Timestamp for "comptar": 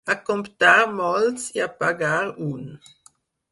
0.27-0.79